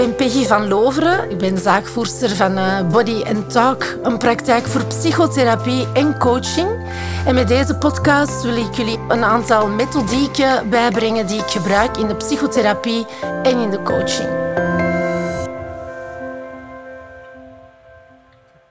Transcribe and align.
ben 0.00 0.14
Peggy 0.14 0.44
van 0.44 0.68
Loveren. 0.68 1.30
Ik 1.30 1.38
ben 1.38 1.58
zaakvoerster 1.58 2.36
van 2.36 2.56
eh, 2.56 2.88
Body 2.88 3.22
and 3.26 3.50
Talk, 3.50 3.96
een 4.02 4.18
praktijk 4.18 4.66
voor 4.66 4.84
psychotherapie 4.84 5.86
en 5.92 6.18
coaching. 6.18 6.68
En 7.26 7.34
met 7.34 7.48
deze 7.48 7.74
podcast 7.74 8.42
wil 8.42 8.56
ik 8.56 8.74
jullie 8.74 8.98
een 9.08 9.24
aantal 9.24 9.68
methodieken 9.68 10.70
bijbrengen 10.70 11.26
die 11.26 11.40
ik 11.40 11.50
gebruik 11.50 11.96
in 11.96 12.06
de 12.06 12.16
psychotherapie 12.16 13.06
en 13.42 13.58
in 13.58 13.70
de 13.70 13.82
coaching. 13.82 14.28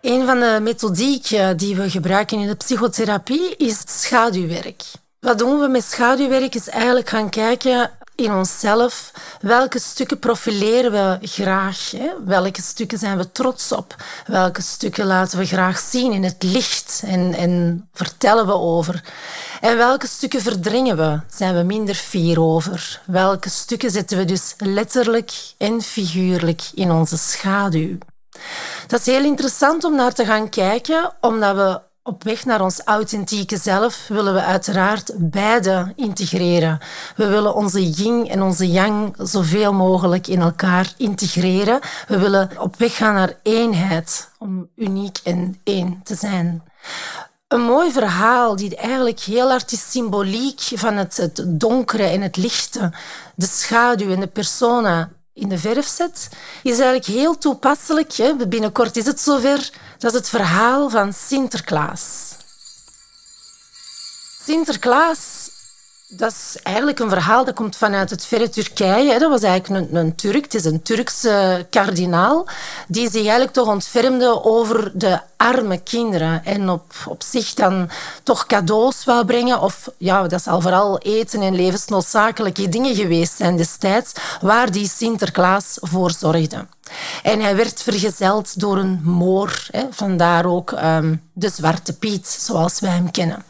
Een 0.00 0.26
van 0.26 0.40
de 0.40 0.58
methodieken 0.62 1.56
die 1.56 1.76
we 1.76 1.90
gebruiken 1.90 2.38
in 2.38 2.46
de 2.46 2.54
psychotherapie 2.54 3.56
is 3.56 3.82
schaduwwerk. 3.86 4.82
Wat 5.20 5.38
doen 5.38 5.60
we 5.60 5.68
met 5.68 5.84
schaduwwerk 5.84 6.54
is 6.54 6.68
eigenlijk 6.68 7.08
gaan 7.08 7.30
kijken 7.30 7.90
in 8.16 8.32
onszelf. 8.32 9.10
Welke 9.40 9.78
stukken 9.78 10.18
profileren 10.18 10.92
we 10.92 11.26
graag? 11.26 11.90
Hè? 11.90 12.10
Welke 12.24 12.62
stukken 12.62 12.98
zijn 12.98 13.16
we 13.16 13.32
trots 13.32 13.72
op? 13.72 13.94
Welke 14.26 14.62
stukken 14.62 15.06
laten 15.06 15.38
we 15.38 15.46
graag 15.46 15.78
zien 15.78 16.12
in 16.12 16.24
het 16.24 16.42
licht 16.42 17.02
en, 17.04 17.34
en 17.34 17.88
vertellen 17.92 18.46
we 18.46 18.52
over? 18.52 19.04
En 19.60 19.76
welke 19.76 20.06
stukken 20.06 20.40
verdringen 20.40 20.96
we? 20.96 21.20
Zijn 21.28 21.56
we 21.56 21.62
minder 21.62 21.94
fier 21.94 22.40
over? 22.40 23.00
Welke 23.06 23.50
stukken 23.50 23.90
zetten 23.90 24.18
we 24.18 24.24
dus 24.24 24.54
letterlijk 24.58 25.32
en 25.58 25.82
figuurlijk 25.82 26.62
in 26.74 26.90
onze 26.90 27.18
schaduw? 27.18 27.98
Dat 28.86 29.00
is 29.00 29.06
heel 29.06 29.24
interessant 29.24 29.84
om 29.84 29.94
naar 29.94 30.12
te 30.12 30.24
gaan 30.24 30.48
kijken, 30.48 31.12
omdat 31.20 31.56
we 31.56 31.80
op 32.06 32.22
weg 32.22 32.44
naar 32.44 32.60
ons 32.60 32.80
authentieke 32.84 33.56
zelf 33.56 34.06
willen 34.08 34.34
we 34.34 34.42
uiteraard 34.42 35.12
beide 35.16 35.92
integreren. 35.96 36.78
We 37.16 37.26
willen 37.26 37.54
onze 37.54 37.90
yin 37.90 38.28
en 38.28 38.42
onze 38.42 38.70
yang 38.70 39.14
zoveel 39.18 39.72
mogelijk 39.72 40.26
in 40.26 40.40
elkaar 40.40 40.92
integreren. 40.96 41.80
We 42.08 42.18
willen 42.18 42.50
op 42.58 42.76
weg 42.76 42.96
gaan 42.96 43.14
naar 43.14 43.34
eenheid, 43.42 44.30
om 44.38 44.68
uniek 44.76 45.18
en 45.24 45.60
één 45.64 46.00
te 46.04 46.14
zijn. 46.14 46.62
Een 47.48 47.60
mooi 47.60 47.92
verhaal 47.92 48.56
die 48.56 48.76
eigenlijk 48.76 49.20
heel 49.20 49.48
hard 49.48 49.72
is 49.72 49.90
symboliek 49.90 50.60
van 50.60 50.96
het, 50.96 51.44
donkere 51.46 52.04
en 52.04 52.20
het 52.20 52.36
lichte, 52.36 52.92
de 53.34 53.46
schaduw 53.46 54.10
en 54.10 54.20
de 54.20 54.26
persona 54.26 55.10
in 55.34 55.48
de 55.48 55.58
verf 55.58 55.86
zet, 55.86 56.28
is 56.62 56.78
eigenlijk 56.78 57.04
heel 57.04 57.38
toepasselijk. 57.38 58.12
Hè? 58.12 58.46
Binnenkort 58.46 58.96
is 58.96 59.06
het 59.06 59.20
zover. 59.20 59.70
Dat 59.98 60.12
is 60.12 60.18
het 60.18 60.28
verhaal 60.28 60.90
van 60.90 61.12
Sinterklaas. 61.12 62.36
Sinterklaas 64.42 65.50
dat 66.08 66.30
is 66.30 66.56
eigenlijk 66.62 66.98
een 66.98 67.08
verhaal 67.08 67.44
dat 67.44 67.54
komt 67.54 67.76
vanuit 67.76 68.10
het 68.10 68.26
verre 68.26 68.48
Turkije. 68.48 69.18
Dat 69.18 69.30
was 69.30 69.42
eigenlijk 69.42 69.92
een, 69.92 70.14
Turk, 70.14 70.42
het 70.42 70.54
is 70.54 70.64
een 70.64 70.82
Turkse 70.82 71.66
kardinaal, 71.70 72.46
die 72.88 73.10
zich 73.10 73.20
eigenlijk 73.20 73.52
toch 73.52 73.68
ontfermde 73.68 74.44
over 74.44 74.90
de 74.94 75.20
arme 75.36 75.78
kinderen 75.78 76.44
en 76.44 76.68
op, 76.68 76.92
op 77.06 77.22
zich 77.22 77.54
dan 77.54 77.90
toch 78.22 78.46
cadeaus 78.46 79.04
wou 79.04 79.24
brengen. 79.24 79.60
Of 79.60 79.90
ja, 79.96 80.26
dat 80.26 80.42
zal 80.42 80.60
vooral 80.60 80.98
eten 80.98 81.42
en 81.42 81.54
levensnoodzakelijke 81.54 82.68
dingen 82.68 82.94
geweest 82.94 83.36
zijn 83.36 83.56
destijds, 83.56 84.12
waar 84.40 84.70
die 84.70 84.88
Sinterklaas 84.88 85.76
voor 85.80 86.10
zorgde. 86.10 86.66
En 87.22 87.40
hij 87.40 87.56
werd 87.56 87.82
vergezeld 87.82 88.60
door 88.60 88.78
een 88.78 89.00
moor, 89.02 89.66
hè, 89.70 89.86
vandaar 89.90 90.46
ook 90.46 90.70
um, 90.70 91.22
de 91.32 91.48
Zwarte 91.48 91.92
Piet, 91.92 92.26
zoals 92.26 92.80
wij 92.80 92.90
hem 92.90 93.10
kennen. 93.10 93.44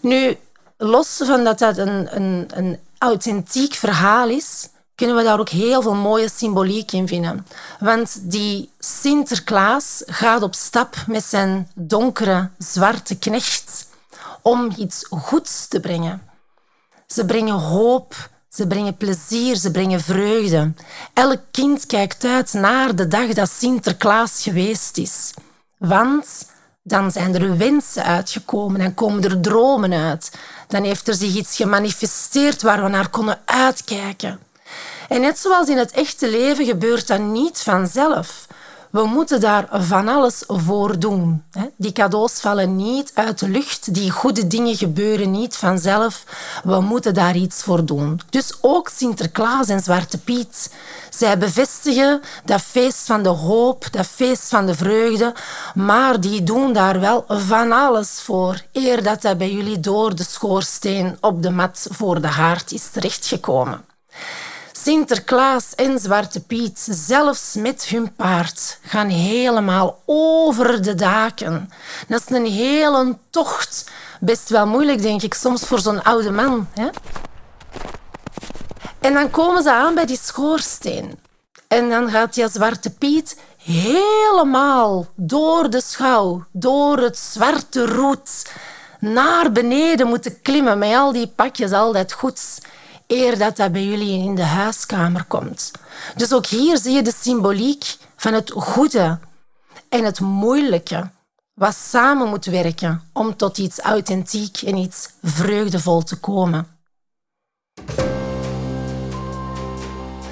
Nu, 0.00 0.38
los 0.82 1.20
van 1.24 1.44
dat 1.44 1.58
dat 1.58 1.76
een, 1.76 2.16
een, 2.16 2.48
een 2.54 2.78
authentiek 2.98 3.74
verhaal 3.74 4.28
is, 4.28 4.68
kunnen 4.94 5.16
we 5.16 5.22
daar 5.22 5.40
ook 5.40 5.48
heel 5.48 5.82
veel 5.82 5.94
mooie 5.94 6.28
symboliek 6.28 6.92
in 6.92 7.08
vinden. 7.08 7.46
Want 7.78 8.18
die 8.22 8.70
Sinterklaas 8.78 10.02
gaat 10.06 10.42
op 10.42 10.54
stap 10.54 10.96
met 11.06 11.24
zijn 11.24 11.70
donkere, 11.74 12.50
zwarte 12.58 13.18
knecht 13.18 13.88
om 14.42 14.72
iets 14.76 15.06
goeds 15.10 15.68
te 15.68 15.80
brengen. 15.80 16.22
Ze 17.06 17.24
brengen 17.24 17.54
hoop, 17.54 18.30
ze 18.48 18.66
brengen 18.66 18.96
plezier, 18.96 19.56
ze 19.56 19.70
brengen 19.70 20.00
vreugde. 20.00 20.72
Elk 21.14 21.40
kind 21.50 21.86
kijkt 21.86 22.24
uit 22.24 22.52
naar 22.52 22.96
de 22.96 23.08
dag 23.08 23.32
dat 23.32 23.50
Sinterklaas 23.50 24.42
geweest 24.42 24.98
is. 24.98 25.34
Want 25.78 26.46
dan 26.82 27.10
zijn 27.10 27.34
er 27.34 27.56
wensen 27.56 28.04
uitgekomen 28.04 28.80
en 28.80 28.94
komen 28.94 29.24
er 29.24 29.40
dromen 29.40 29.92
uit. 29.92 30.30
Dan 30.70 30.84
heeft 30.84 31.08
er 31.08 31.14
zich 31.14 31.34
iets 31.34 31.56
gemanifesteerd 31.56 32.62
waar 32.62 32.82
we 32.82 32.88
naar 32.88 33.08
konden 33.08 33.40
uitkijken. 33.44 34.40
En 35.08 35.20
net 35.20 35.38
zoals 35.38 35.68
in 35.68 35.76
het 35.76 35.90
echte 35.90 36.30
leven 36.30 36.64
gebeurt 36.64 37.06
dat 37.06 37.20
niet 37.20 37.58
vanzelf. 37.58 38.46
We 38.90 39.04
moeten 39.04 39.40
daar 39.40 39.68
van 39.70 40.08
alles 40.08 40.44
voor 40.46 40.98
doen. 40.98 41.42
Die 41.76 41.92
cadeaus 41.92 42.40
vallen 42.40 42.76
niet 42.76 43.10
uit 43.14 43.38
de 43.38 43.48
lucht. 43.48 43.94
Die 43.94 44.10
goede 44.10 44.46
dingen 44.46 44.76
gebeuren 44.76 45.30
niet 45.30 45.56
vanzelf. 45.56 46.24
We 46.64 46.80
moeten 46.80 47.14
daar 47.14 47.36
iets 47.36 47.62
voor 47.62 47.84
doen. 47.84 48.20
Dus 48.30 48.54
ook 48.60 48.88
Sinterklaas 48.88 49.68
en 49.68 49.80
Zwarte 49.80 50.18
Piet. 50.18 50.72
Zij 51.10 51.38
bevestigen 51.38 52.20
dat 52.44 52.60
feest 52.60 53.06
van 53.06 53.22
de 53.22 53.28
hoop, 53.28 53.86
dat 53.90 54.06
feest 54.06 54.48
van 54.48 54.66
de 54.66 54.74
vreugde. 54.74 55.34
Maar 55.74 56.20
die 56.20 56.42
doen 56.42 56.72
daar 56.72 57.00
wel 57.00 57.24
van 57.28 57.72
alles 57.72 58.08
voor. 58.08 58.62
Eer 58.72 59.02
dat 59.02 59.22
dat 59.22 59.38
bij 59.38 59.52
jullie 59.52 59.80
door 59.80 60.14
de 60.14 60.24
schoorsteen 60.24 61.16
op 61.20 61.42
de 61.42 61.50
mat 61.50 61.86
voor 61.90 62.20
de 62.20 62.28
haard 62.28 62.72
is 62.72 62.88
terechtgekomen. 62.90 63.84
Sinterklaas 64.82 65.74
en 65.74 65.98
Zwarte 65.98 66.40
Piet, 66.40 66.86
zelfs 66.90 67.54
met 67.54 67.84
hun 67.84 68.14
paard, 68.14 68.78
gaan 68.82 69.08
helemaal 69.08 70.02
over 70.06 70.82
de 70.82 70.94
daken. 70.94 71.70
Dat 72.08 72.20
is 72.20 72.36
een 72.36 72.46
hele 72.46 73.16
tocht. 73.30 73.90
Best 74.20 74.48
wel 74.48 74.66
moeilijk, 74.66 75.02
denk 75.02 75.22
ik, 75.22 75.34
soms 75.34 75.62
voor 75.62 75.78
zo'n 75.78 76.02
oude 76.02 76.30
man. 76.30 76.68
Hè? 76.72 76.88
En 79.00 79.14
dan 79.14 79.30
komen 79.30 79.62
ze 79.62 79.72
aan 79.72 79.94
bij 79.94 80.06
die 80.06 80.18
schoorsteen. 80.22 81.18
En 81.68 81.88
dan 81.88 82.10
gaat 82.10 82.34
die 82.34 82.48
Zwarte 82.48 82.90
Piet 82.90 83.36
helemaal 83.62 85.06
door 85.14 85.70
de 85.70 85.80
schouw, 85.80 86.44
door 86.52 86.98
het 86.98 87.18
zwarte 87.18 87.86
roet, 87.86 88.52
naar 89.00 89.52
beneden 89.52 90.06
moeten 90.06 90.40
klimmen 90.42 90.78
met 90.78 90.94
al 90.94 91.12
die 91.12 91.26
pakjes, 91.26 91.72
al 91.72 91.92
dat 91.92 92.12
goeds 92.12 92.58
eer 93.10 93.38
dat 93.38 93.56
dat 93.56 93.72
bij 93.72 93.84
jullie 93.84 94.22
in 94.24 94.34
de 94.34 94.44
huiskamer 94.44 95.24
komt. 95.24 95.70
Dus 96.16 96.32
ook 96.32 96.46
hier 96.46 96.78
zie 96.78 96.92
je 96.92 97.02
de 97.02 97.14
symboliek 97.20 97.96
van 98.16 98.32
het 98.32 98.50
goede 98.50 99.18
en 99.88 100.04
het 100.04 100.20
moeilijke, 100.20 101.10
wat 101.54 101.74
samen 101.74 102.28
moet 102.28 102.44
werken 102.44 103.02
om 103.12 103.36
tot 103.36 103.58
iets 103.58 103.78
authentiek 103.78 104.56
en 104.62 104.76
iets 104.76 105.08
vreugdevol 105.22 106.02
te 106.02 106.16
komen. 106.16 106.66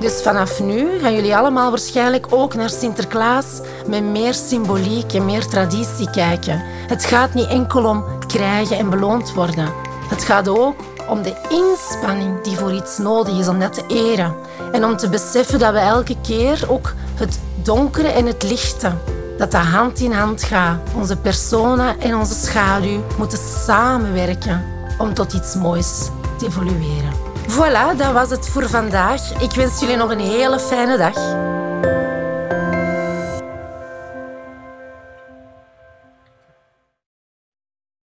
Dus 0.00 0.22
vanaf 0.22 0.60
nu 0.60 0.98
gaan 0.98 1.14
jullie 1.14 1.36
allemaal 1.36 1.70
waarschijnlijk 1.70 2.26
ook 2.30 2.54
naar 2.54 2.70
Sinterklaas 2.70 3.60
met 3.86 4.04
meer 4.04 4.34
symboliek 4.34 5.12
en 5.12 5.24
meer 5.24 5.46
traditie 5.46 6.10
kijken. 6.10 6.62
Het 6.64 7.04
gaat 7.04 7.34
niet 7.34 7.48
enkel 7.48 7.84
om 7.84 8.04
krijgen 8.26 8.78
en 8.78 8.90
beloond 8.90 9.32
worden. 9.32 9.72
Het 10.08 10.24
gaat 10.24 10.48
ook 10.48 10.89
om 11.10 11.22
de 11.22 11.34
inspanning 11.48 12.42
die 12.42 12.56
voor 12.56 12.72
iets 12.72 12.98
nodig 12.98 13.38
is 13.38 13.48
om 13.48 13.60
dat 13.60 13.72
te 13.72 13.84
eren. 13.86 14.34
En 14.72 14.84
om 14.84 14.96
te 14.96 15.08
beseffen 15.08 15.58
dat 15.58 15.72
we 15.72 15.78
elke 15.78 16.16
keer 16.22 16.64
ook 16.68 16.94
het 17.14 17.38
donkere 17.62 18.08
en 18.08 18.26
het 18.26 18.42
lichte, 18.42 18.92
dat 19.38 19.50
dat 19.50 19.62
hand 19.62 20.00
in 20.00 20.12
hand 20.12 20.42
gaat. 20.42 20.78
Onze 20.96 21.16
persona 21.16 21.96
en 21.98 22.16
onze 22.16 22.34
schaduw 22.34 23.04
moeten 23.18 23.38
samenwerken 23.38 24.64
om 24.98 25.14
tot 25.14 25.32
iets 25.32 25.54
moois 25.54 26.08
te 26.38 26.46
evolueren. 26.46 27.12
Voilà, 27.48 27.96
dat 27.96 28.12
was 28.12 28.30
het 28.30 28.48
voor 28.48 28.68
vandaag. 28.68 29.42
Ik 29.42 29.52
wens 29.52 29.80
jullie 29.80 29.96
nog 29.96 30.10
een 30.10 30.20
hele 30.20 30.58
fijne 30.58 30.96
dag. 30.96 31.14